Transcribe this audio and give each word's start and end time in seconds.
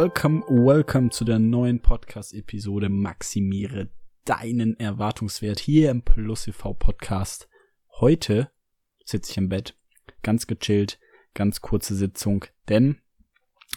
welcome, 0.00 0.44
welcome 0.46 1.10
zu 1.10 1.24
der 1.24 1.40
neuen 1.40 1.82
Podcast-Episode 1.82 2.88
Maximiere 2.88 3.88
deinen 4.24 4.78
Erwartungswert 4.78 5.58
hier 5.58 5.90
im 5.90 6.02
Plus 6.02 6.44
TV 6.44 6.72
Podcast. 6.72 7.48
Heute 7.98 8.48
sitze 9.04 9.32
ich 9.32 9.38
im 9.38 9.48
Bett, 9.48 9.76
ganz 10.22 10.46
gechillt, 10.46 11.00
ganz 11.34 11.60
kurze 11.62 11.96
Sitzung, 11.96 12.44
denn 12.68 13.00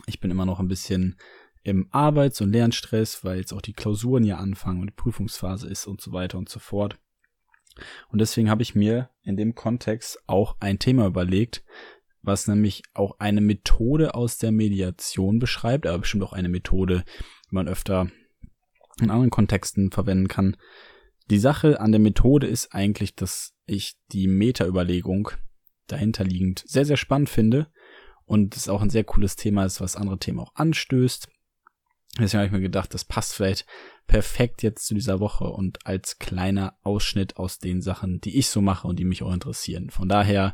ich 0.06 0.20
bin 0.20 0.30
immer 0.30 0.46
noch 0.46 0.60
ein 0.60 0.68
bisschen 0.68 1.18
im 1.64 1.88
Arbeits- 1.90 2.40
und 2.42 2.52
Lernstress, 2.52 3.26
weil 3.26 3.40
jetzt 3.40 3.52
auch 3.52 3.62
die 3.62 3.74
Klausuren 3.74 4.24
ja 4.24 4.38
anfangen 4.38 4.82
und 4.82 4.92
die 4.92 5.02
Prüfungsphase 5.02 5.68
ist 5.68 5.88
und 5.88 6.02
so 6.02 6.12
weiter 6.12 6.38
und 6.38 6.50
so 6.50 6.60
fort. 6.60 7.00
Und 8.10 8.22
deswegen 8.22 8.52
habe 8.52 8.62
ich 8.62 8.76
mir 8.76 9.10
in 9.24 9.38
dem 9.38 9.56
Kontext 9.56 10.22
auch 10.28 10.56
ein 10.60 10.78
Thema 10.78 11.08
überlegt, 11.08 11.64
was 12.24 12.48
nämlich 12.48 12.84
auch 12.94 13.20
eine 13.20 13.42
Methode 13.42 14.14
aus 14.16 14.38
der 14.38 14.52
Mediation 14.52 15.40
beschreibt, 15.40 15.88
aber 15.88 16.00
bestimmt 16.00 16.24
auch 16.24 16.34
eine 16.34 16.50
Methode, 16.50 17.04
die 17.50 17.56
man 17.56 17.68
öfter 17.68 18.10
in 19.02 19.10
anderen 19.10 19.32
Kontexten 19.32 19.92
verwenden 19.92 20.28
kann. 20.28 20.58
Die 21.30 21.40
Sache 21.40 21.80
an 21.80 21.92
der 21.92 22.02
Methode 22.02 22.48
ist 22.48 22.74
eigentlich, 22.74 23.16
dass 23.16 23.54
ich 23.66 23.96
die 24.12 24.28
Meta-Überlegung 24.28 25.32
dahinterliegend 25.88 26.64
sehr, 26.68 26.86
sehr 26.86 26.98
spannend 26.98 27.30
finde 27.30 27.72
und 28.26 28.56
es 28.56 28.70
auch 28.70 28.82
ein 28.82 28.90
sehr 28.90 29.04
cooles 29.04 29.36
Thema 29.36 29.66
ist, 29.66 29.82
was 29.82 29.96
andere 29.96 30.20
Themen 30.20 30.40
auch 30.40 30.56
anstößt. 30.56 31.30
Deswegen 32.20 32.40
habe 32.40 32.48
ich 32.48 32.52
mir 32.52 32.62
gedacht, 32.62 32.94
das 32.94 33.06
passt 33.06 33.34
vielleicht 33.34 33.66
perfekt 34.08 34.64
jetzt 34.64 34.86
zu 34.86 34.94
dieser 34.94 35.22
Woche 35.22 35.46
und 35.46 35.86
als 35.86 36.20
kleiner 36.20 36.76
Ausschnitt 36.84 37.38
aus 37.38 37.60
den 37.60 37.82
Sachen, 37.82 38.20
die 38.20 38.38
ich 38.38 38.50
so 38.50 38.62
mache 38.62 38.88
und 38.88 39.00
die 39.00 39.06
mich 39.06 39.24
auch 39.24 39.34
interessieren. 39.34 39.90
Von 39.90 40.10
daher 40.10 40.54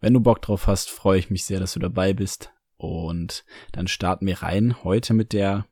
wenn 0.00 0.14
du 0.14 0.20
Bock 0.20 0.42
drauf 0.42 0.66
hast, 0.66 0.90
freue 0.90 1.18
ich 1.18 1.30
mich 1.30 1.44
sehr, 1.44 1.60
dass 1.60 1.72
du 1.72 1.80
dabei 1.80 2.12
bist. 2.12 2.52
Und 2.76 3.44
dann 3.72 3.88
starten 3.88 4.26
wir 4.26 4.42
rein 4.42 4.82
heute 4.84 5.14
mit 5.14 5.32
der 5.32 5.66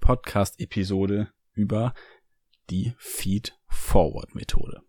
Podcast-Episode 0.00 1.28
über 1.52 1.92
die 2.70 2.94
Feed-Forward-Methode. 2.98 4.82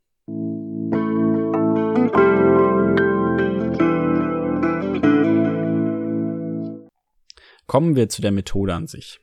Kommen 7.67 7.95
wir 7.97 8.07
zu 8.07 8.21
der 8.21 8.31
Methode 8.31 8.73
an 8.73 8.87
sich. 8.87 9.19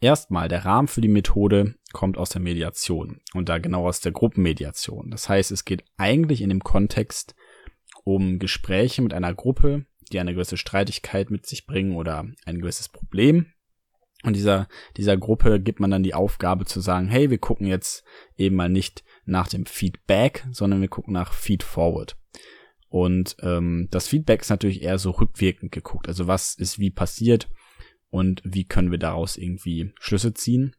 Erstmal, 0.00 0.48
der 0.48 0.64
Rahmen 0.64 0.88
für 0.88 1.00
die 1.00 1.08
Methode 1.08 1.74
kommt 1.92 2.18
aus 2.18 2.30
der 2.30 2.40
Mediation 2.40 3.20
und 3.34 3.48
da 3.48 3.58
genau 3.58 3.86
aus 3.86 4.00
der 4.00 4.12
Gruppenmediation. 4.12 5.10
Das 5.10 5.28
heißt, 5.28 5.50
es 5.50 5.64
geht 5.64 5.84
eigentlich 5.96 6.40
in 6.40 6.50
dem 6.50 6.62
Kontext 6.62 7.34
um 8.08 8.38
Gespräche 8.38 9.02
mit 9.02 9.12
einer 9.12 9.34
Gruppe, 9.34 9.84
die 10.10 10.18
eine 10.18 10.32
gewisse 10.32 10.56
Streitigkeit 10.56 11.30
mit 11.30 11.44
sich 11.44 11.66
bringen 11.66 11.94
oder 11.94 12.26
ein 12.46 12.58
gewisses 12.58 12.88
Problem. 12.88 13.52
Und 14.22 14.34
dieser, 14.34 14.66
dieser 14.96 15.18
Gruppe 15.18 15.60
gibt 15.60 15.78
man 15.78 15.90
dann 15.90 16.02
die 16.02 16.14
Aufgabe 16.14 16.64
zu 16.64 16.80
sagen, 16.80 17.08
hey, 17.08 17.28
wir 17.28 17.36
gucken 17.36 17.66
jetzt 17.66 18.04
eben 18.38 18.56
mal 18.56 18.70
nicht 18.70 19.04
nach 19.26 19.46
dem 19.46 19.66
Feedback, 19.66 20.46
sondern 20.52 20.80
wir 20.80 20.88
gucken 20.88 21.12
nach 21.12 21.34
Feedforward. 21.34 22.16
Und 22.88 23.36
ähm, 23.42 23.88
das 23.90 24.08
Feedback 24.08 24.40
ist 24.40 24.48
natürlich 24.48 24.82
eher 24.82 24.98
so 24.98 25.10
rückwirkend 25.10 25.70
geguckt. 25.70 26.08
Also 26.08 26.26
was 26.26 26.54
ist 26.54 26.78
wie 26.78 26.90
passiert 26.90 27.50
und 28.08 28.40
wie 28.42 28.64
können 28.64 28.90
wir 28.90 28.98
daraus 28.98 29.36
irgendwie 29.36 29.92
Schlüsse 30.00 30.32
ziehen. 30.32 30.74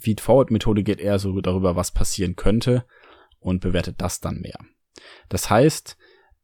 Feedforward-Methode 0.00 0.82
geht 0.82 0.98
eher 0.98 1.20
so 1.20 1.40
darüber, 1.40 1.76
was 1.76 1.92
passieren 1.92 2.34
könnte 2.34 2.84
und 3.38 3.60
bewertet 3.60 3.96
das 3.98 4.18
dann 4.18 4.40
mehr. 4.40 4.58
Das 5.28 5.48
heißt, 5.48 5.96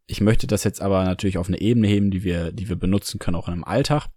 ich 0.09 0.23
möchte 0.23 0.47
das 0.47 0.65
jetzt 0.65 0.81
aber 0.81 1.05
natürlich 1.05 1.37
auf 1.39 1.49
eine 1.49 1.61
Ebene 1.61 1.87
heben, 1.87 2.11
die 2.11 2.25
wir, 2.25 2.51
die 2.51 2.69
wir 2.69 2.77
benutzen 2.77 3.19
können, 3.19 3.37
auch 3.37 3.47
in 3.47 3.53
einem 3.53 3.65
Alltag. 3.65 4.09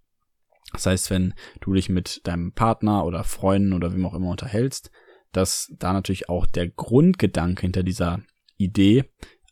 Das 0.72 0.86
heißt, 0.86 1.10
wenn 1.10 1.34
du 1.60 1.74
dich 1.74 1.90
mit 1.90 2.26
deinem 2.26 2.54
Partner 2.54 3.06
oder 3.06 3.26
Freunden 3.26 3.74
oder 3.74 3.94
wem 3.94 4.06
auch 4.06 4.14
immer 4.14 4.30
unterhältst, 4.30 4.90
dass 5.34 5.72
da 5.78 5.92
natürlich 5.92 6.30
auch 6.30 6.46
der 6.46 6.70
Grundgedanke 6.70 7.62
hinter 7.62 7.84
dieser 7.84 8.22
Idee 8.58 9.04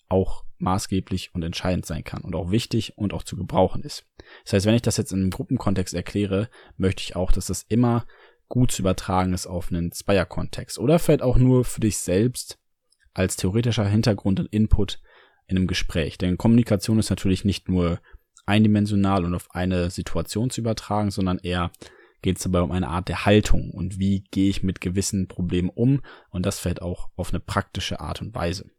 auch 0.08 0.46
maßgeblich 0.60 1.36
und 1.36 1.44
entscheidend 1.44 1.86
sein 1.86 2.06
kann 2.06 2.22
und 2.22 2.36
auch 2.36 2.52
wichtig 2.52 2.98
und 2.98 3.14
auch 3.14 3.24
zu 3.24 3.36
gebrauchen 3.36 3.84
ist. 3.84 4.06
Das 4.46 4.54
heißt, 4.54 4.66
wenn 4.66 4.76
ich 4.76 4.82
das 4.82 4.98
jetzt 4.98 5.12
in 5.12 5.20
einem 5.20 5.32
Gruppenkontext 5.32 5.94
erkläre, 5.94 6.50
möchte 6.78 7.04
ich 7.04 7.18
auch, 7.18 7.34
dass 7.34 7.48
das 7.48 7.64
immer 7.64 8.06
gut 8.48 8.72
zu 8.72 8.82
übertragen 8.82 9.34
ist 9.34 9.46
auf 9.46 9.72
einen 9.72 9.92
Zweier-Kontext 9.92 10.80
oder 10.80 11.00
vielleicht 11.00 11.22
auch 11.22 11.38
nur 11.38 11.66
für 11.66 11.82
dich 11.82 11.98
selbst 11.98 12.60
als 13.14 13.36
theoretischer 13.36 13.86
Hintergrund 13.86 14.40
und 14.40 14.48
Input 14.48 15.02
in 15.50 15.58
einem 15.58 15.68
Gespräch. 15.68 16.18
Denn 16.18 16.38
Kommunikation 16.38 17.00
ist 17.00 17.10
natürlich 17.10 17.44
nicht 17.44 17.68
nur 17.70 18.00
eindimensional 18.46 19.26
und 19.26 19.36
auf 19.36 19.54
eine 19.54 19.90
Situation 19.90 20.50
zu 20.50 20.62
übertragen, 20.62 21.12
sondern 21.12 21.40
eher 21.40 21.72
geht 22.22 22.38
es 22.38 22.44
dabei 22.44 22.62
um 22.62 22.72
eine 22.72 22.88
Art 22.88 23.08
der 23.08 23.26
Haltung 23.26 23.72
und 23.72 24.00
wie 24.00 24.24
gehe 24.32 24.50
ich 24.50 24.64
mit 24.64 24.82
gewissen 24.82 25.28
Problemen 25.28 25.70
um 25.70 26.02
und 26.32 26.46
das 26.46 26.60
fällt 26.60 26.82
auch 26.82 27.10
auf 27.16 27.30
eine 27.30 27.40
praktische 27.40 28.00
Art 28.00 28.22
und 28.22 28.36
Weise. 28.36 28.70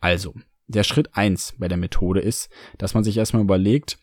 Also, 0.00 0.34
der 0.66 0.82
Schritt 0.82 1.14
eins 1.14 1.54
bei 1.58 1.68
der 1.68 1.78
Methode 1.78 2.20
ist, 2.20 2.50
dass 2.78 2.94
man 2.94 3.04
sich 3.04 3.16
erstmal 3.16 3.42
überlegt, 3.42 3.98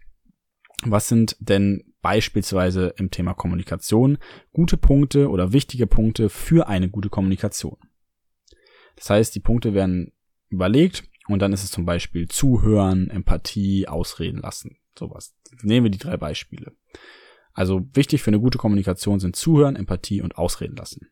was 0.86 1.08
sind 1.08 1.36
denn 1.40 1.94
beispielsweise 2.02 2.94
im 2.98 3.12
Thema 3.12 3.34
Kommunikation 3.34 4.18
gute 4.52 4.78
Punkte 4.78 5.30
oder 5.30 5.54
wichtige 5.54 5.88
Punkte 5.88 6.30
für 6.30 6.68
eine 6.68 6.90
gute 6.90 7.10
Kommunikation. 7.10 7.78
Das 8.96 9.10
heißt, 9.10 9.36
die 9.36 9.40
Punkte 9.40 9.74
werden 9.74 10.14
überlegt 10.54 11.04
und 11.28 11.42
dann 11.42 11.54
ist 11.54 11.64
es 11.64 11.72
zum 11.72 11.86
Beispiel 11.86 12.28
Zuhören, 12.28 13.10
Empathie, 13.10 13.88
Ausreden 13.88 14.40
lassen. 14.40 14.78
Sowas. 14.98 15.36
Nehmen 15.62 15.86
wir 15.86 15.92
die 15.92 15.98
drei 15.98 16.18
Beispiele. 16.18 16.74
Also 17.54 17.88
wichtig 17.94 18.22
für 18.22 18.32
eine 18.32 18.40
gute 18.40 18.58
Kommunikation 18.58 19.20
sind 19.20 19.36
Zuhören, 19.36 19.76
Empathie 19.76 20.22
und 20.22 20.38
Ausreden 20.38 20.76
lassen. 20.76 21.10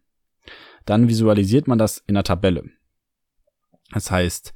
Dann 0.86 1.08
visualisiert 1.08 1.68
man 1.68 1.78
das 1.78 2.00
in 2.00 2.16
einer 2.16 2.24
Tabelle. 2.24 2.64
Das 3.92 4.10
heißt, 4.10 4.54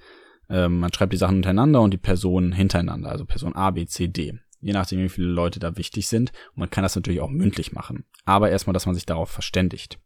ähm, 0.50 0.80
man 0.80 0.94
schreibt 0.94 1.14
die 1.14 1.18
Sachen 1.18 1.38
untereinander 1.38 1.82
und 1.82 1.92
die 1.92 1.98
Personen 1.98 2.52
hintereinander, 2.52 3.10
also 3.10 3.26
Person 3.26 3.56
A, 3.56 3.72
B, 3.72 3.86
C, 3.86 4.08
D. 4.08 4.40
Je 4.62 4.74
nachdem, 4.74 5.00
wie 5.00 5.10
viele 5.10 5.28
Leute 5.28 5.60
da 5.60 5.78
wichtig 5.78 6.08
sind. 6.08 6.32
Und 6.54 6.58
man 6.58 6.70
kann 6.70 6.84
das 6.84 6.96
natürlich 6.96 7.22
auch 7.22 7.30
mündlich 7.30 7.72
machen. 7.72 8.06
Aber 8.24 8.50
erstmal, 8.50 8.74
dass 8.74 8.88
man 8.88 8.96
sich 8.96 9.06
darauf 9.06 9.30
verständigt. 9.30 10.00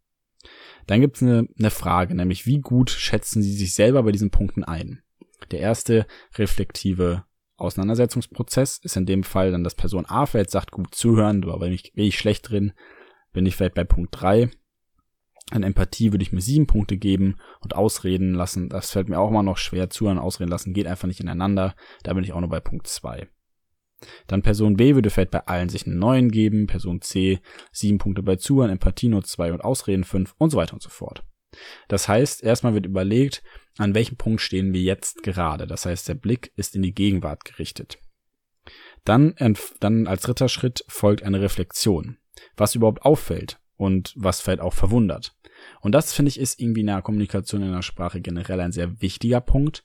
Dann 0.87 1.01
gibt 1.01 1.17
es 1.17 1.23
eine, 1.23 1.47
eine 1.57 1.69
Frage, 1.69 2.15
nämlich 2.15 2.45
wie 2.45 2.59
gut 2.59 2.89
schätzen 2.89 3.41
Sie 3.41 3.53
sich 3.53 3.73
selber 3.73 4.03
bei 4.03 4.11
diesen 4.11 4.31
Punkten 4.31 4.63
ein? 4.63 5.01
Der 5.51 5.59
erste 5.59 6.05
reflektive 6.37 7.23
Auseinandersetzungsprozess 7.57 8.79
ist 8.83 8.95
in 8.95 9.05
dem 9.05 9.23
Fall 9.23 9.51
dann, 9.51 9.63
dass 9.63 9.75
Person 9.75 10.05
A 10.05 10.25
vielleicht 10.25 10.51
sagt, 10.51 10.71
gut 10.71 10.95
zuhören, 10.95 11.43
aber 11.43 11.59
bin 11.59 11.73
ich, 11.73 11.93
bin 11.93 12.05
ich 12.05 12.17
schlecht 12.17 12.49
drin, 12.49 12.73
bin 13.33 13.45
ich 13.45 13.55
vielleicht 13.55 13.75
bei 13.75 13.83
Punkt 13.83 14.09
drei. 14.11 14.49
An 15.51 15.63
Empathie 15.63 16.11
würde 16.11 16.23
ich 16.23 16.31
mir 16.31 16.41
sieben 16.41 16.67
Punkte 16.67 16.97
geben 16.97 17.37
und 17.59 17.75
ausreden 17.75 18.33
lassen. 18.33 18.69
Das 18.69 18.91
fällt 18.91 19.09
mir 19.09 19.19
auch 19.19 19.31
immer 19.31 19.41
noch 19.41 19.57
schwer. 19.57 19.89
Zuhören, 19.89 20.19
ausreden 20.19 20.51
lassen 20.51 20.73
geht 20.73 20.85
einfach 20.85 21.07
nicht 21.07 21.19
ineinander. 21.19 21.75
Da 22.03 22.13
bin 22.13 22.23
ich 22.23 22.33
auch 22.33 22.39
nur 22.39 22.49
bei 22.49 22.59
Punkt 22.59 22.85
zwei. 22.85 23.27
Dann 24.27 24.41
Person 24.41 24.77
B 24.77 24.95
würde 24.95 25.09
vielleicht 25.09 25.31
bei 25.31 25.45
allen 25.45 25.69
sich 25.69 25.85
einen 25.85 25.99
neuen 25.99 26.31
geben, 26.31 26.67
Person 26.67 27.01
C 27.01 27.39
sieben 27.71 27.97
Punkte 27.97 28.23
bei 28.23 28.37
Zuhören, 28.37 28.71
Empathie 28.71 29.09
nur 29.09 29.23
zwei 29.23 29.51
und 29.51 29.61
Ausreden 29.61 30.03
fünf 30.03 30.35
und 30.37 30.51
so 30.51 30.57
weiter 30.57 30.73
und 30.73 30.81
so 30.81 30.89
fort. 30.89 31.23
Das 31.87 32.07
heißt, 32.07 32.43
erstmal 32.43 32.73
wird 32.73 32.85
überlegt, 32.85 33.43
an 33.77 33.95
welchem 33.95 34.17
Punkt 34.17 34.41
stehen 34.41 34.73
wir 34.73 34.81
jetzt 34.81 35.23
gerade. 35.23 35.67
Das 35.67 35.85
heißt, 35.85 36.07
der 36.07 36.15
Blick 36.15 36.51
ist 36.55 36.75
in 36.75 36.81
die 36.81 36.93
Gegenwart 36.93 37.43
gerichtet. 37.45 37.97
Dann, 39.03 39.35
dann 39.79 40.07
als 40.07 40.23
dritter 40.23 40.49
Schritt 40.49 40.83
folgt 40.87 41.23
eine 41.23 41.41
Reflexion. 41.41 42.17
Was 42.55 42.75
überhaupt 42.75 43.03
auffällt 43.03 43.59
und 43.75 44.13
was 44.15 44.41
vielleicht 44.41 44.61
auch 44.61 44.73
verwundert. 44.73 45.35
Und 45.81 45.93
das 45.93 46.13
finde 46.13 46.29
ich 46.29 46.39
ist 46.39 46.59
irgendwie 46.59 46.81
in 46.81 46.87
der 46.87 47.01
Kommunikation 47.01 47.63
in 47.63 47.71
der 47.71 47.81
Sprache 47.81 48.21
generell 48.21 48.59
ein 48.59 48.71
sehr 48.71 49.01
wichtiger 49.01 49.41
Punkt, 49.41 49.83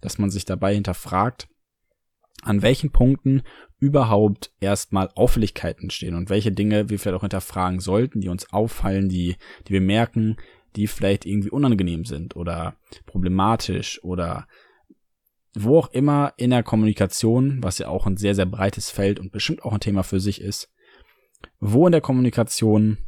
dass 0.00 0.18
man 0.18 0.30
sich 0.30 0.44
dabei 0.44 0.74
hinterfragt, 0.74 1.48
an 2.42 2.62
welchen 2.62 2.90
Punkten 2.90 3.42
überhaupt 3.78 4.52
erstmal 4.60 5.10
Auffälligkeiten 5.14 5.90
stehen 5.90 6.14
und 6.14 6.30
welche 6.30 6.52
Dinge 6.52 6.88
wir 6.88 6.98
vielleicht 6.98 7.16
auch 7.16 7.22
hinterfragen 7.22 7.80
sollten, 7.80 8.20
die 8.20 8.28
uns 8.28 8.52
auffallen, 8.52 9.08
die, 9.08 9.36
die 9.66 9.72
wir 9.72 9.80
merken, 9.80 10.36
die 10.76 10.86
vielleicht 10.86 11.26
irgendwie 11.26 11.50
unangenehm 11.50 12.04
sind 12.04 12.36
oder 12.36 12.76
problematisch 13.06 14.02
oder 14.02 14.46
wo 15.54 15.78
auch 15.78 15.90
immer 15.92 16.34
in 16.36 16.50
der 16.50 16.62
Kommunikation, 16.62 17.62
was 17.62 17.78
ja 17.78 17.88
auch 17.88 18.06
ein 18.06 18.18
sehr, 18.18 18.34
sehr 18.34 18.46
breites 18.46 18.90
Feld 18.90 19.18
und 19.18 19.32
bestimmt 19.32 19.62
auch 19.64 19.72
ein 19.72 19.80
Thema 19.80 20.02
für 20.02 20.20
sich 20.20 20.40
ist, 20.40 20.70
wo 21.60 21.86
in 21.86 21.92
der 21.92 22.02
Kommunikation 22.02 22.98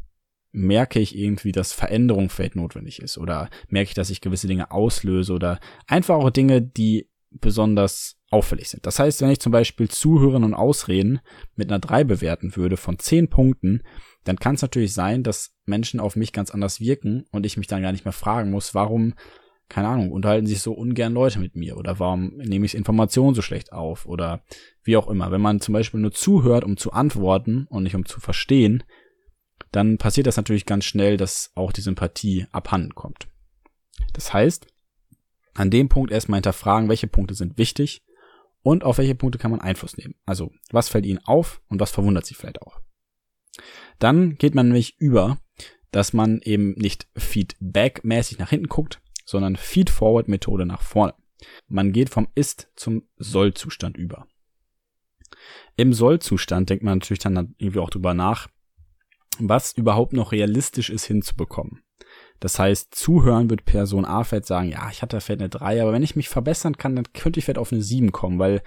merke 0.50 0.98
ich 0.98 1.16
irgendwie, 1.16 1.52
dass 1.52 1.72
Veränderung 1.72 2.30
vielleicht 2.30 2.56
notwendig 2.56 3.00
ist 3.00 3.18
oder 3.18 3.50
merke 3.68 3.88
ich, 3.88 3.94
dass 3.94 4.10
ich 4.10 4.22
gewisse 4.22 4.46
Dinge 4.46 4.70
auslöse 4.70 5.34
oder 5.34 5.60
einfach 5.86 6.16
auch 6.16 6.30
Dinge, 6.30 6.62
die 6.62 7.07
besonders 7.30 8.16
auffällig 8.30 8.68
sind. 8.68 8.86
Das 8.86 8.98
heißt, 8.98 9.20
wenn 9.20 9.30
ich 9.30 9.40
zum 9.40 9.52
Beispiel 9.52 9.88
Zuhören 9.88 10.44
und 10.44 10.54
Ausreden 10.54 11.20
mit 11.54 11.70
einer 11.70 11.78
3 11.78 12.04
bewerten 12.04 12.56
würde 12.56 12.76
von 12.76 12.98
10 12.98 13.28
Punkten, 13.28 13.82
dann 14.24 14.38
kann 14.38 14.54
es 14.54 14.62
natürlich 14.62 14.92
sein, 14.92 15.22
dass 15.22 15.54
Menschen 15.64 16.00
auf 16.00 16.16
mich 16.16 16.32
ganz 16.32 16.50
anders 16.50 16.80
wirken 16.80 17.24
und 17.30 17.46
ich 17.46 17.56
mich 17.56 17.66
dann 17.66 17.82
gar 17.82 17.92
nicht 17.92 18.04
mehr 18.04 18.12
fragen 18.12 18.50
muss, 18.50 18.74
warum 18.74 19.14
keine 19.68 19.88
Ahnung, 19.88 20.12
unterhalten 20.12 20.46
sich 20.46 20.62
so 20.62 20.72
ungern 20.72 21.12
Leute 21.12 21.38
mit 21.38 21.54
mir 21.54 21.76
oder 21.76 21.98
warum 21.98 22.36
nehme 22.36 22.64
ich 22.64 22.74
Informationen 22.74 23.34
so 23.34 23.42
schlecht 23.42 23.72
auf 23.72 24.06
oder 24.06 24.42
wie 24.82 24.96
auch 24.96 25.08
immer. 25.08 25.30
Wenn 25.30 25.42
man 25.42 25.60
zum 25.60 25.74
Beispiel 25.74 26.00
nur 26.00 26.12
zuhört, 26.12 26.64
um 26.64 26.76
zu 26.76 26.92
antworten 26.92 27.66
und 27.68 27.82
nicht 27.82 27.94
um 27.94 28.06
zu 28.06 28.18
verstehen, 28.18 28.82
dann 29.70 29.98
passiert 29.98 30.26
das 30.26 30.38
natürlich 30.38 30.64
ganz 30.64 30.86
schnell, 30.86 31.18
dass 31.18 31.52
auch 31.54 31.72
die 31.72 31.82
Sympathie 31.82 32.46
abhanden 32.50 32.94
kommt. 32.94 33.28
Das 34.14 34.32
heißt, 34.32 34.66
an 35.58 35.70
dem 35.70 35.88
Punkt 35.88 36.10
erstmal 36.10 36.38
hinterfragen, 36.38 36.88
welche 36.88 37.08
Punkte 37.08 37.34
sind 37.34 37.58
wichtig 37.58 38.02
und 38.62 38.84
auf 38.84 38.98
welche 38.98 39.14
Punkte 39.14 39.38
kann 39.38 39.50
man 39.50 39.60
Einfluss 39.60 39.96
nehmen. 39.96 40.14
Also, 40.24 40.52
was 40.70 40.88
fällt 40.88 41.06
Ihnen 41.06 41.24
auf 41.24 41.60
und 41.68 41.80
was 41.80 41.90
verwundert 41.90 42.26
Sie 42.26 42.34
vielleicht 42.34 42.62
auch. 42.62 42.80
Dann 43.98 44.36
geht 44.36 44.54
man 44.54 44.68
nämlich 44.68 44.98
über, 44.98 45.38
dass 45.90 46.12
man 46.12 46.40
eben 46.42 46.72
nicht 46.72 47.08
Feedback-mäßig 47.16 48.38
nach 48.38 48.50
hinten 48.50 48.68
guckt, 48.68 49.00
sondern 49.24 49.56
Feed-Forward-Methode 49.56 50.66
nach 50.66 50.82
vorne. 50.82 51.14
Man 51.66 51.92
geht 51.92 52.10
vom 52.10 52.28
Ist 52.34 52.70
zum 52.76 53.08
Soll-Zustand 53.16 53.96
über. 53.96 54.26
Im 55.76 55.92
Soll-Zustand 55.92 56.70
denkt 56.70 56.84
man 56.84 56.98
natürlich 56.98 57.20
dann 57.20 57.54
irgendwie 57.58 57.78
auch 57.80 57.90
drüber 57.90 58.14
nach, 58.14 58.48
was 59.38 59.72
überhaupt 59.72 60.12
noch 60.12 60.32
realistisch 60.32 60.90
ist 60.90 61.04
hinzubekommen. 61.04 61.82
Das 62.40 62.58
heißt, 62.58 62.94
zuhören 62.94 63.50
wird 63.50 63.64
Person 63.64 64.04
A 64.04 64.24
vielleicht 64.24 64.46
sagen, 64.46 64.70
ja, 64.70 64.88
ich 64.90 65.02
hatte 65.02 65.20
vielleicht 65.20 65.40
eine 65.40 65.48
3, 65.48 65.82
aber 65.82 65.92
wenn 65.92 66.02
ich 66.02 66.16
mich 66.16 66.28
verbessern 66.28 66.76
kann, 66.76 66.94
dann 66.94 67.12
könnte 67.12 67.38
ich 67.38 67.44
vielleicht 67.44 67.58
auf 67.58 67.72
eine 67.72 67.82
7 67.82 68.12
kommen, 68.12 68.38
weil 68.38 68.62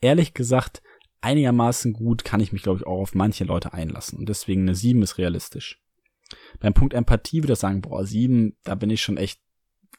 ehrlich 0.00 0.34
gesagt, 0.34 0.82
einigermaßen 1.22 1.94
gut 1.94 2.24
kann 2.24 2.40
ich 2.40 2.52
mich, 2.52 2.62
glaube 2.62 2.80
ich, 2.80 2.86
auch 2.86 3.00
auf 3.00 3.14
manche 3.14 3.44
Leute 3.44 3.72
einlassen. 3.72 4.18
Und 4.18 4.28
deswegen 4.28 4.62
eine 4.62 4.74
7 4.74 5.02
ist 5.02 5.18
realistisch. 5.18 5.80
Beim 6.60 6.74
Punkt 6.74 6.94
Empathie 6.94 7.42
würde 7.42 7.54
ich 7.54 7.58
sagen, 7.58 7.80
boah, 7.80 8.04
7, 8.04 8.56
da 8.62 8.74
bin 8.74 8.90
ich 8.90 9.02
schon 9.02 9.16
echt 9.16 9.40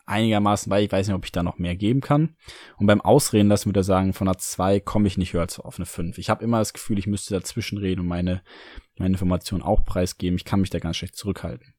einigermaßen, 0.06 0.70
weil 0.70 0.86
ich 0.86 0.92
weiß 0.92 1.08
nicht, 1.08 1.16
ob 1.16 1.26
ich 1.26 1.32
da 1.32 1.42
noch 1.42 1.58
mehr 1.58 1.76
geben 1.76 2.02
kann. 2.02 2.36
Und 2.78 2.86
beim 2.86 3.02
Ausreden 3.02 3.50
lassen 3.50 3.68
würde 3.68 3.80
er 3.80 3.86
sagen, 3.86 4.14
von 4.14 4.28
einer 4.28 4.38
2 4.38 4.80
komme 4.80 5.08
ich 5.08 5.18
nicht 5.18 5.34
höher 5.34 5.48
auf 5.64 5.78
eine 5.78 5.86
5. 5.86 6.18
Ich 6.18 6.30
habe 6.30 6.44
immer 6.44 6.60
das 6.60 6.74
Gefühl, 6.74 7.00
ich 7.00 7.08
müsste 7.08 7.34
dazwischen 7.34 7.78
reden 7.78 8.02
und 8.02 8.08
meine, 8.08 8.44
meine 8.98 9.14
Informationen 9.14 9.64
auch 9.64 9.84
preisgeben. 9.84 10.38
Ich 10.38 10.46
kann 10.46 10.62
mich 10.62 10.70
da 10.70 10.80
ganz 10.80 10.98
schlecht 10.98 11.16
zurückhalten. 11.16 11.75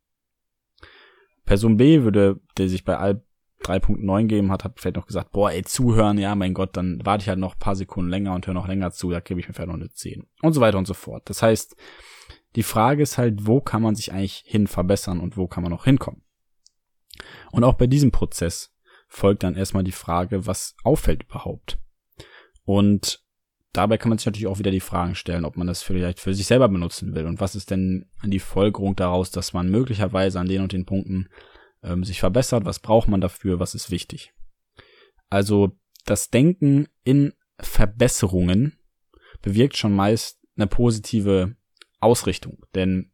Person 1.47 1.79
B 1.79 2.03
würde, 2.03 2.41
der 2.59 2.69
sich 2.69 2.85
bei 2.85 2.99
all 2.99 3.23
3.9 3.63 4.27
geben 4.27 4.53
hat, 4.53 4.65
hat 4.65 4.79
vielleicht 4.79 4.97
noch 4.97 5.07
gesagt, 5.07 5.33
boah, 5.33 5.51
ey, 5.51 5.63
zuhören, 5.63 6.19
ja, 6.19 6.35
mein 6.35 6.53
Gott, 6.53 6.77
dann 6.77 7.01
warte 7.05 7.23
ich 7.23 7.29
halt 7.29 7.39
noch 7.39 7.59
paar 7.59 7.75
Sekunden 7.75 8.11
länger 8.11 8.35
und 8.35 8.47
höre 8.47 8.55
noch 8.55 8.69
länger 8.69 8.91
zu, 8.91 9.11
da 9.11 9.21
gebe 9.21 9.41
ich 9.41 9.49
mir 9.49 9.55
vielleicht 9.55 9.69
noch 9.69 9.77
eine 9.77 9.89
10. 9.89 10.27
Und 10.43 10.53
so 10.53 10.61
weiter 10.61 10.79
und 10.79 10.87
so 10.87 10.95
fort. 10.95 11.23
Das 11.31 11.43
heißt, 11.43 11.75
die 12.55 12.63
Frage 12.63 13.03
ist 13.03 13.17
halt, 13.17 13.47
wo 13.47 13.61
kann 13.61 13.83
man 13.83 13.95
sich 13.95 14.13
eigentlich 14.13 14.43
hin 14.47 14.67
verbessern 14.67 15.21
und 15.21 15.37
wo 15.37 15.47
kann 15.47 15.63
man 15.63 15.73
noch 15.73 15.85
hinkommen? 15.85 16.23
Und 17.51 17.65
auch 17.65 17.75
bei 17.75 17.87
diesem 17.87 18.11
Prozess 18.11 18.75
folgt 19.09 19.43
dann 19.43 19.57
erstmal 19.57 19.85
die 19.85 19.93
Frage, 19.93 20.47
was 20.47 20.77
auffällt 20.85 21.25
überhaupt? 21.25 21.79
Und 22.65 23.26
dabei 23.77 23.99
kann 23.99 24.09
man 24.09 24.19
sich 24.19 24.27
natürlich 24.27 24.47
auch 24.47 24.59
wieder 24.59 24.71
die 24.71 24.81
Fragen 24.81 25.15
stellen, 25.15 25.45
ob 25.45 25.57
man 25.57 25.67
das 25.67 25.83
vielleicht 25.83 26.21
für 26.21 26.35
sich 26.35 26.47
selber 26.47 26.69
benutzen 26.69 27.15
will. 27.15 27.27
Und 27.27 27.41
was 27.41 27.55
ist 27.55 27.71
denn 27.71 28.07
die 28.25 28.39
Folgerung 28.39 28.97
daraus, 28.97 29.31
dass 29.31 29.53
man 29.53 29.71
möglicherweise 29.71 30.41
an 30.41 30.49
den 30.49 30.63
und 30.63 30.73
den 30.73 30.87
Punkten 30.87 31.29
ähm, 31.83 32.05
sich 32.05 32.21
verbessert? 32.21 32.65
Was 32.65 32.79
braucht 32.79 33.09
man 33.09 33.21
dafür? 33.21 33.61
Was 33.61 33.75
ist 33.75 33.91
wichtig? 33.91 34.33
Also 35.29 35.77
das 36.05 36.31
Denken 36.31 36.89
in 37.05 37.33
Verbesserungen 37.61 38.79
bewirkt 39.43 39.77
schon 39.77 39.95
meist 39.95 40.41
eine 40.57 40.67
positive 40.67 41.57
Ausrichtung. 42.01 42.65
Denn 42.75 43.13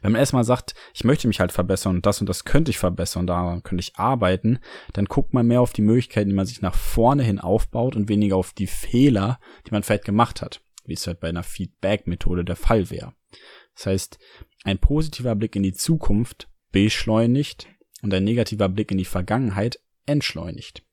wenn 0.00 0.12
man 0.12 0.20
erstmal 0.20 0.44
sagt, 0.44 0.74
ich 0.94 1.04
möchte 1.04 1.28
mich 1.28 1.40
halt 1.40 1.52
verbessern 1.52 1.96
und 1.96 2.06
das 2.06 2.20
und 2.20 2.28
das 2.28 2.44
könnte 2.44 2.70
ich 2.70 2.78
verbessern, 2.78 3.26
daran 3.26 3.62
könnte 3.62 3.82
ich 3.82 3.96
arbeiten, 3.96 4.58
dann 4.92 5.04
guckt 5.04 5.34
man 5.34 5.46
mehr 5.46 5.60
auf 5.60 5.72
die 5.72 5.82
Möglichkeiten, 5.82 6.30
die 6.30 6.34
man 6.34 6.46
sich 6.46 6.62
nach 6.62 6.74
vorne 6.74 7.22
hin 7.22 7.38
aufbaut 7.38 7.94
und 7.94 8.08
weniger 8.08 8.36
auf 8.36 8.52
die 8.52 8.66
Fehler, 8.66 9.38
die 9.66 9.72
man 9.72 9.82
vielleicht 9.82 10.04
gemacht 10.04 10.40
hat, 10.40 10.62
wie 10.84 10.94
es 10.94 11.06
halt 11.06 11.20
bei 11.20 11.28
einer 11.28 11.42
Feedback-Methode 11.42 12.44
der 12.44 12.56
Fall 12.56 12.90
wäre. 12.90 13.14
Das 13.74 13.86
heißt, 13.86 14.18
ein 14.64 14.78
positiver 14.78 15.34
Blick 15.34 15.54
in 15.56 15.62
die 15.62 15.74
Zukunft 15.74 16.48
beschleunigt 16.72 17.68
und 18.02 18.12
ein 18.14 18.24
negativer 18.24 18.68
Blick 18.68 18.90
in 18.90 18.98
die 18.98 19.04
Vergangenheit 19.04 19.78
entschleunigt. 20.06 20.84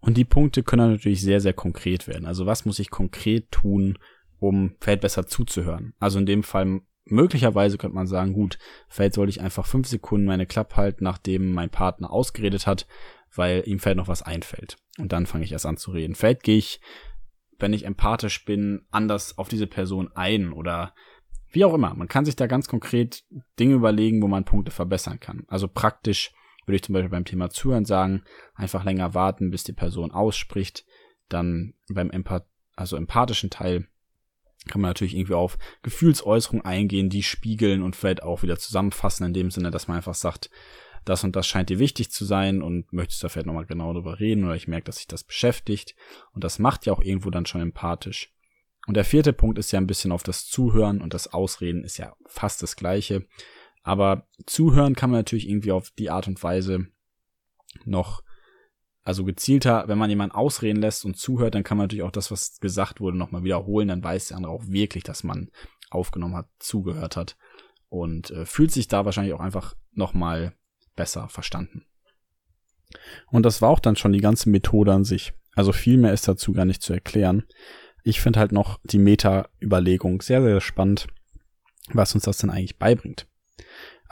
Und 0.00 0.16
die 0.16 0.24
Punkte 0.24 0.62
können 0.62 0.90
natürlich 0.92 1.22
sehr, 1.22 1.40
sehr 1.40 1.52
konkret 1.52 2.08
werden. 2.08 2.26
Also 2.26 2.44
was 2.44 2.64
muss 2.64 2.80
ich 2.80 2.90
konkret 2.90 3.50
tun, 3.50 3.98
um 4.38 4.74
vielleicht 4.80 5.00
besser 5.00 5.26
zuzuhören? 5.26 5.94
Also 5.98 6.18
in 6.18 6.26
dem 6.26 6.42
Fall 6.42 6.80
möglicherweise 7.04 7.78
könnte 7.78 7.96
man 7.96 8.06
sagen, 8.06 8.32
gut, 8.32 8.58
vielleicht 8.88 9.14
sollte 9.14 9.30
ich 9.30 9.40
einfach 9.40 9.66
fünf 9.66 9.88
Sekunden 9.88 10.26
meine 10.26 10.46
Klappe 10.46 10.76
halten, 10.76 11.04
nachdem 11.04 11.52
mein 11.52 11.70
Partner 11.70 12.10
ausgeredet 12.10 12.66
hat, 12.66 12.86
weil 13.34 13.62
ihm 13.66 13.78
vielleicht 13.78 13.96
noch 13.96 14.08
was 14.08 14.22
einfällt. 14.22 14.76
Und 14.98 15.12
dann 15.12 15.26
fange 15.26 15.44
ich 15.44 15.52
erst 15.52 15.66
an 15.66 15.76
zu 15.76 15.90
reden. 15.90 16.14
Vielleicht 16.14 16.42
gehe 16.42 16.58
ich, 16.58 16.80
wenn 17.58 17.72
ich 17.72 17.84
empathisch 17.84 18.44
bin, 18.44 18.86
anders 18.90 19.38
auf 19.38 19.48
diese 19.48 19.66
Person 19.66 20.10
ein 20.14 20.52
oder 20.52 20.94
wie 21.50 21.64
auch 21.64 21.74
immer. 21.74 21.94
Man 21.94 22.08
kann 22.08 22.24
sich 22.24 22.36
da 22.36 22.46
ganz 22.46 22.68
konkret 22.68 23.24
Dinge 23.58 23.74
überlegen, 23.74 24.22
wo 24.22 24.28
man 24.28 24.44
Punkte 24.44 24.70
verbessern 24.70 25.20
kann. 25.20 25.44
Also 25.48 25.68
praktisch 25.68 26.32
würde 26.66 26.76
ich 26.76 26.82
zum 26.82 26.92
Beispiel 26.92 27.10
beim 27.10 27.24
Thema 27.24 27.50
Zuhören 27.50 27.84
sagen, 27.84 28.22
einfach 28.54 28.84
länger 28.84 29.14
warten, 29.14 29.50
bis 29.50 29.64
die 29.64 29.72
Person 29.72 30.12
ausspricht. 30.12 30.84
Dann 31.28 31.74
beim 31.92 32.10
Empath 32.10 32.46
also 32.74 32.96
empathischen 32.96 33.50
Teil 33.50 33.86
kann 34.68 34.80
man 34.80 34.90
natürlich 34.90 35.14
irgendwie 35.14 35.34
auf 35.34 35.58
Gefühlsäußerungen 35.82 36.64
eingehen, 36.64 37.10
die 37.10 37.22
spiegeln 37.22 37.82
und 37.82 37.96
vielleicht 37.96 38.22
auch 38.22 38.42
wieder 38.42 38.58
zusammenfassen, 38.58 39.26
in 39.26 39.34
dem 39.34 39.50
Sinne, 39.50 39.70
dass 39.70 39.88
man 39.88 39.96
einfach 39.96 40.14
sagt, 40.14 40.50
das 41.04 41.24
und 41.24 41.34
das 41.34 41.46
scheint 41.46 41.68
dir 41.68 41.78
wichtig 41.78 42.10
zu 42.10 42.24
sein 42.24 42.62
und 42.62 42.92
möchtest 42.92 43.24
da 43.24 43.28
vielleicht 43.28 43.46
nochmal 43.46 43.66
genau 43.66 43.92
drüber 43.92 44.20
reden 44.20 44.44
oder 44.44 44.54
ich 44.54 44.68
merke, 44.68 44.84
dass 44.84 44.98
sich 44.98 45.08
das 45.08 45.24
beschäftigt 45.24 45.96
und 46.32 46.44
das 46.44 46.58
macht 46.58 46.86
ja 46.86 46.92
auch 46.92 47.02
irgendwo 47.02 47.30
dann 47.30 47.46
schon 47.46 47.60
empathisch. 47.60 48.32
Und 48.86 48.94
der 48.94 49.04
vierte 49.04 49.32
Punkt 49.32 49.58
ist 49.58 49.72
ja 49.72 49.80
ein 49.80 49.86
bisschen 49.86 50.12
auf 50.12 50.22
das 50.22 50.46
Zuhören 50.46 51.00
und 51.00 51.14
das 51.14 51.32
Ausreden 51.32 51.84
ist 51.84 51.98
ja 51.98 52.14
fast 52.26 52.62
das 52.62 52.76
gleiche. 52.76 53.26
Aber 53.82 54.26
zuhören 54.46 54.94
kann 54.94 55.10
man 55.10 55.20
natürlich 55.20 55.48
irgendwie 55.48 55.72
auf 55.72 55.90
die 55.90 56.10
Art 56.10 56.28
und 56.28 56.42
Weise 56.42 56.86
noch 57.84 58.22
also 59.04 59.24
gezielter, 59.24 59.84
wenn 59.88 59.98
man 59.98 60.10
jemanden 60.10 60.34
ausreden 60.34 60.80
lässt 60.80 61.04
und 61.04 61.16
zuhört, 61.16 61.54
dann 61.54 61.64
kann 61.64 61.76
man 61.76 61.84
natürlich 61.84 62.04
auch 62.04 62.12
das, 62.12 62.30
was 62.30 62.58
gesagt 62.60 63.00
wurde, 63.00 63.18
nochmal 63.18 63.42
wiederholen. 63.42 63.88
Dann 63.88 64.04
weiß 64.04 64.28
der 64.28 64.36
andere 64.36 64.52
auch 64.52 64.66
wirklich, 64.66 65.02
dass 65.02 65.24
man 65.24 65.50
aufgenommen 65.90 66.36
hat, 66.36 66.48
zugehört 66.58 67.16
hat 67.16 67.36
und 67.88 68.30
äh, 68.30 68.46
fühlt 68.46 68.70
sich 68.70 68.88
da 68.88 69.04
wahrscheinlich 69.04 69.34
auch 69.34 69.40
einfach 69.40 69.74
nochmal 69.92 70.54
besser 70.94 71.28
verstanden. 71.28 71.84
Und 73.30 73.44
das 73.44 73.60
war 73.60 73.70
auch 73.70 73.80
dann 73.80 73.96
schon 73.96 74.12
die 74.12 74.20
ganze 74.20 74.50
Methode 74.50 74.92
an 74.92 75.04
sich. 75.04 75.32
Also 75.54 75.72
viel 75.72 75.98
mehr 75.98 76.12
ist 76.12 76.28
dazu 76.28 76.52
gar 76.52 76.64
nicht 76.64 76.82
zu 76.82 76.92
erklären. 76.92 77.44
Ich 78.04 78.20
finde 78.20 78.40
halt 78.40 78.52
noch 78.52 78.78
die 78.84 78.98
Meta-Überlegung 78.98 80.22
sehr, 80.22 80.42
sehr 80.42 80.60
spannend, 80.60 81.06
was 81.92 82.14
uns 82.14 82.24
das 82.24 82.38
denn 82.38 82.50
eigentlich 82.50 82.78
beibringt. 82.78 83.26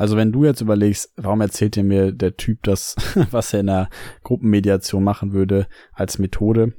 Also 0.01 0.17
wenn 0.17 0.33
du 0.33 0.47
jetzt 0.47 0.63
überlegst, 0.63 1.13
warum 1.17 1.43
erzählt 1.43 1.77
dir 1.77 1.85
mir 1.85 2.11
der 2.11 2.39
Typ 2.39 2.63
das, 2.63 2.97
was 3.33 3.53
er 3.53 3.61
in 3.61 3.67
der 3.67 3.91
Gruppenmediation 4.23 5.05
machen 5.05 5.35
würde, 5.35 5.67
als 5.93 6.19
Methode, 6.19 6.73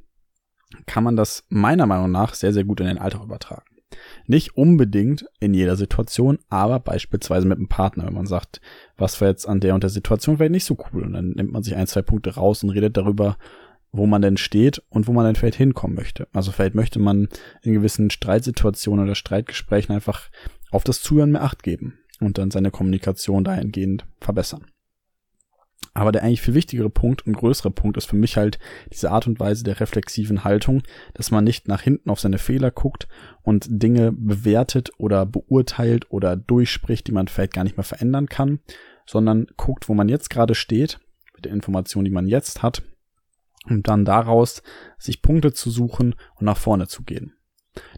kann 0.88 1.04
man 1.04 1.16
das 1.16 1.46
meiner 1.48 1.86
Meinung 1.86 2.10
nach 2.10 2.34
sehr, 2.34 2.52
sehr 2.52 2.64
gut 2.64 2.80
in 2.80 2.88
den 2.88 2.98
Alltag 2.98 3.22
übertragen. 3.22 3.70
Nicht 4.26 4.58
unbedingt 4.58 5.26
in 5.40 5.54
jeder 5.54 5.76
Situation, 5.76 6.40
aber 6.50 6.80
beispielsweise 6.80 7.48
mit 7.48 7.60
einem 7.60 7.68
Partner, 7.68 8.08
wenn 8.08 8.16
man 8.16 8.26
sagt, 8.26 8.60
was 8.98 9.22
war 9.22 9.28
jetzt 9.28 9.48
an 9.48 9.60
der 9.60 9.76
und 9.76 9.84
der 9.84 9.92
Situation 9.92 10.38
vielleicht 10.38 10.54
nicht 10.54 10.66
so 10.66 10.76
cool. 10.92 11.04
Und 11.04 11.14
dann 11.14 11.30
nimmt 11.30 11.52
man 11.52 11.62
sich 11.62 11.76
ein, 11.76 11.86
zwei 11.86 12.02
Punkte 12.02 12.34
raus 12.34 12.64
und 12.64 12.72
redet 12.72 12.98
darüber, 12.98 13.38
wo 13.92 14.08
man 14.08 14.24
denn 14.24 14.38
steht 14.38 14.82
und 14.90 15.06
wo 15.06 15.14
man 15.14 15.26
denn 15.26 15.36
vielleicht 15.36 15.58
hinkommen 15.58 15.96
möchte. 15.96 16.28
Also 16.34 16.52
vielleicht 16.52 16.74
möchte 16.74 16.98
man 16.98 17.30
in 17.62 17.74
gewissen 17.74 18.10
Streitsituationen 18.10 19.06
oder 19.06 19.14
Streitgesprächen 19.14 19.94
einfach 19.94 20.32
auf 20.72 20.84
das 20.84 21.04
Zuhören 21.04 21.34
mehr 21.34 21.44
Acht 21.44 21.62
geben 21.62 22.00
und 22.22 22.38
dann 22.38 22.52
seine 22.52 22.72
Kommunikation 22.72 23.44
dahingehend 23.44 24.06
verbessern. 24.20 24.66
Aber 25.94 26.14
der 26.14 26.24
eigentlich 26.24 26.42
viel 26.42 26.54
wichtigere 26.54 26.90
Punkt 26.90 27.28
und 27.28 27.34
größere 27.34 27.72
Punkt 27.72 27.98
ist 27.98 28.06
für 28.06 28.16
mich 28.16 28.38
halt 28.38 28.60
diese 28.94 29.12
Art 29.12 29.28
und 29.28 29.40
Weise 29.42 29.66
der 29.66 29.82
reflexiven 29.82 30.46
Haltung, 30.46 30.84
dass 31.14 31.32
man 31.32 31.44
nicht 31.44 31.68
nach 31.68 31.82
hinten 31.82 32.10
auf 32.10 32.20
seine 32.20 32.38
Fehler 32.38 32.72
guckt 32.72 33.10
und 33.42 33.68
Dinge 33.70 34.14
bewertet 34.14 34.92
oder 34.98 35.26
beurteilt 35.26 36.10
oder 36.10 36.38
durchspricht, 36.38 37.08
die 37.08 37.12
man 37.12 37.28
vielleicht 37.28 37.54
gar 37.54 37.66
nicht 37.66 37.76
mehr 37.76 37.84
verändern 37.84 38.28
kann, 38.28 38.60
sondern 39.06 39.48
guckt, 39.58 39.90
wo 39.90 39.94
man 39.94 40.08
jetzt 40.08 40.30
gerade 40.30 40.56
steht, 40.56 41.00
mit 41.36 41.46
der 41.46 41.52
Information, 41.52 42.06
die 42.06 42.12
man 42.12 42.28
jetzt 42.28 42.64
hat, 42.64 42.84
um 43.68 43.84
dann 43.84 44.06
daraus 44.06 44.64
sich 44.98 45.22
Punkte 45.22 45.52
zu 45.52 45.70
suchen 45.70 46.16
und 46.36 46.46
nach 46.46 46.58
vorne 46.58 46.88
zu 46.88 47.04
gehen. 47.04 47.34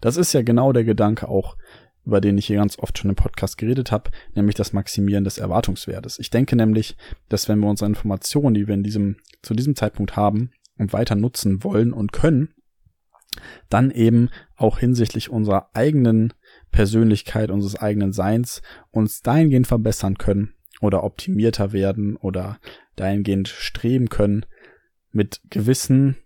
Das 0.02 0.18
ist 0.18 0.34
ja 0.34 0.42
genau 0.42 0.72
der 0.72 0.84
Gedanke 0.84 1.28
auch 1.28 1.58
über 2.06 2.22
den 2.22 2.38
ich 2.38 2.48
hier 2.48 2.58
ganz 2.58 2.78
oft 2.80 2.98
schon 2.98 3.10
im 3.10 3.16
Podcast 3.16 3.58
geredet 3.58 3.92
habe, 3.92 4.12
nämlich 4.36 4.56
das 4.56 4.74
Maximieren 4.74 5.24
des 5.24 5.38
Erwartungswertes. 5.38 6.20
Ich 6.20 6.30
denke 6.30 6.56
nämlich, 6.56 6.98
dass 7.30 7.48
wenn 7.48 7.60
wir 7.60 7.70
unsere 7.70 7.90
Informationen, 7.90 8.54
die 8.54 8.68
wir 8.68 8.74
in 8.74 8.84
diesem, 8.84 9.18
zu 9.42 9.54
diesem 9.54 9.76
Zeitpunkt 9.76 10.16
haben 10.16 10.52
und 10.78 10.94
weiter 10.94 11.16
nutzen 11.16 11.64
wollen 11.64 11.94
und 11.94 12.12
können, 12.12 12.50
dann 13.70 13.90
eben 13.90 14.30
auch 14.56 14.80
hinsichtlich 14.80 15.30
unserer 15.30 15.70
eigenen 15.74 16.34
Persönlichkeit, 16.72 17.52
unseres 17.52 17.76
eigenen 17.76 18.14
Seins 18.14 18.62
uns 18.92 19.22
dahingehend 19.22 19.68
verbessern 19.68 20.18
können 20.18 20.54
oder 20.82 21.04
optimierter 21.04 21.72
werden 21.72 22.16
oder 22.18 22.60
dahingehend 22.96 23.48
streben 23.48 24.10
können, 24.10 24.46
mit 25.12 25.42
gewissen 25.50 26.18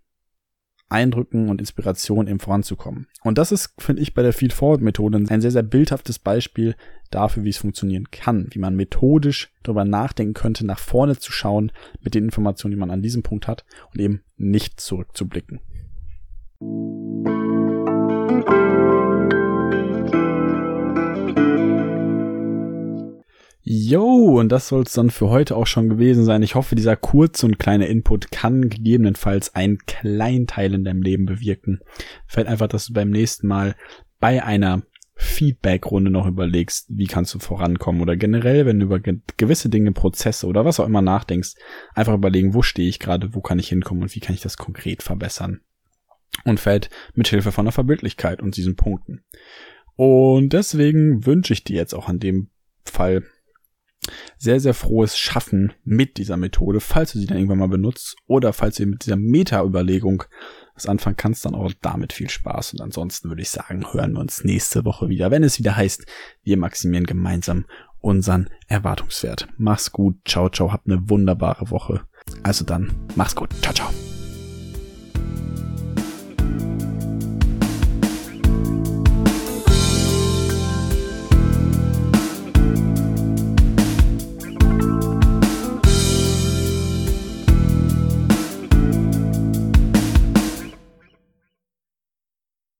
Eindrücken 0.90 1.50
und 1.50 1.60
Inspirationen 1.60 2.28
eben 2.28 2.40
voranzukommen. 2.40 3.08
Und 3.24 3.38
das 3.38 3.52
ist, 3.52 3.74
finde 3.78 4.02
ich, 4.02 4.14
bei 4.14 4.22
der 4.22 4.34
Feed-Forward-Methode 4.34 5.18
ein 5.30 5.42
sehr, 5.42 5.52
sehr 5.52 5.64
bildhaftes 5.64 6.20
Beispiel 6.20 6.76
dafür, 7.12 7.44
wie 7.44 7.50
es 7.50 7.58
funktionieren 7.58 8.10
kann, 8.12 8.48
wie 8.52 8.60
man 8.60 8.76
methodisch 8.76 9.52
darüber 9.64 9.86
nachdenken 9.86 10.34
könnte, 10.34 10.66
nach 10.66 10.80
vorne 10.80 11.18
zu 11.18 11.32
schauen 11.32 11.72
mit 12.02 12.16
den 12.16 12.26
Informationen, 12.26 12.72
die 12.72 12.80
man 12.80 12.92
an 12.92 13.02
diesem 13.02 13.24
Punkt 13.24 13.48
hat 13.48 13.66
und 13.94 14.00
eben 14.00 14.22
nicht 14.38 14.80
zurückzublicken. 14.80 15.60
Jo, 23.70 24.40
und 24.40 24.50
das 24.50 24.70
soll 24.70 24.84
es 24.84 24.94
dann 24.94 25.10
für 25.10 25.28
heute 25.28 25.58
auch 25.58 25.68
schon 25.68 25.90
gewesen 25.90 26.24
sein. 26.24 26.42
Ich 26.42 26.56
hoffe, 26.56 26.74
dieser 26.74 26.96
kurze 26.96 27.46
und 27.46 27.60
kleine 27.60 27.88
Input 27.88 28.32
kann 28.32 28.70
gegebenenfalls 28.70 29.56
einen 29.56 29.80
kleinen 29.80 30.48
Teil 30.48 30.74
in 30.74 30.86
deinem 30.86 31.02
Leben 31.02 31.26
bewirken. 31.26 31.82
Fällt 32.28 32.48
einfach, 32.48 32.70
dass 32.70 32.86
du 32.86 32.94
beim 32.94 33.10
nächsten 33.10 33.46
Mal 33.46 33.76
bei 34.22 34.42
einer 34.42 34.84
Feedback-Runde 35.16 36.10
noch 36.10 36.28
überlegst, 36.28 36.86
wie 36.88 37.08
kannst 37.08 37.34
du 37.34 37.40
vorankommen 37.40 38.02
oder 38.02 38.16
generell, 38.16 38.66
wenn 38.66 38.80
du 38.80 38.86
über 38.86 39.02
gewisse 39.02 39.68
Dinge, 39.68 39.92
Prozesse 39.92 40.48
oder 40.48 40.64
was 40.64 40.80
auch 40.80 40.86
immer 40.86 41.02
nachdenkst, 41.02 41.56
einfach 41.94 42.14
überlegen, 42.14 42.54
wo 42.54 42.62
stehe 42.62 42.88
ich 42.88 43.00
gerade, 43.00 43.36
wo 43.36 43.42
kann 43.42 43.60
ich 43.60 43.68
hinkommen 43.68 44.04
und 44.04 44.16
wie 44.16 44.22
kann 44.22 44.34
ich 44.34 44.42
das 44.42 44.56
konkret 44.56 45.04
verbessern. 45.04 45.60
Und 46.46 46.62
fällt 46.62 46.90
mit 47.16 47.28
Hilfe 47.28 47.52
von 47.52 47.66
der 47.66 47.74
Verbildlichkeit 47.74 48.42
und 48.42 48.56
diesen 48.56 48.78
Punkten. 48.78 49.26
Und 49.98 50.54
deswegen 50.54 51.26
wünsche 51.26 51.52
ich 51.52 51.66
dir 51.66 51.76
jetzt 51.76 51.94
auch 51.94 52.08
an 52.08 52.20
dem 52.20 52.50
Fall 52.86 53.24
sehr, 54.38 54.60
sehr 54.60 54.74
frohes 54.74 55.18
Schaffen 55.18 55.74
mit 55.84 56.18
dieser 56.18 56.38
Methode, 56.38 56.80
falls 56.80 57.14
du 57.14 57.20
sie 57.20 57.26
dann 57.26 57.38
irgendwann 57.38 57.60
mal 57.60 57.68
benutzt 57.68 58.16
oder 58.28 58.54
falls 58.54 58.76
du 58.76 58.86
mit 58.86 59.06
dieser 59.06 59.16
Meta-Überlegung 59.16 60.24
was 60.76 60.86
anfangen 60.86 61.18
kannst, 61.18 61.44
dann 61.44 61.56
auch 61.56 61.72
damit 61.82 62.14
viel 62.14 62.30
Spaß. 62.30 62.74
Und 62.74 62.82
ansonsten 62.82 63.30
würde 63.30 63.42
ich 63.42 63.50
sagen, 63.50 63.86
hören 63.92 64.14
wir 64.14 64.20
uns 64.20 64.44
nächste 64.44 64.86
Woche 64.86 65.10
wieder, 65.10 65.32
wenn 65.32 65.44
es 65.44 65.58
wieder 65.58 65.76
heißt, 65.76 66.06
wir 66.44 66.58
maximieren 66.58 67.06
gemeinsam 67.06 67.66
unseren 68.00 68.50
Erwartungswert. 68.68 69.48
Mach's 69.58 69.92
gut, 69.92 70.18
ciao, 70.26 70.50
ciao, 70.50 70.72
habt 70.72 70.88
eine 70.88 71.10
wunderbare 71.10 71.72
Woche. 71.72 72.02
Also 72.44 72.64
dann, 72.64 72.94
mach's 73.16 73.36
gut, 73.36 73.50
ciao, 73.62 73.74
ciao. 73.74 74.07